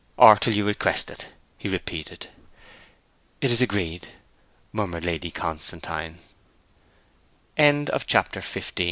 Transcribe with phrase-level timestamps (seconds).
[0.17, 1.27] 'Or till you request it,'
[1.59, 2.25] he repeated.
[3.39, 4.07] 'It is agreed,'
[4.73, 6.17] murmured Lady Constantine,
[7.55, 8.79] XVI After this there only r